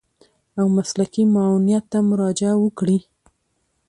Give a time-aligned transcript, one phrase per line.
[0.59, 2.97] او مسلکي معاونيت ته مراجعه وکړي.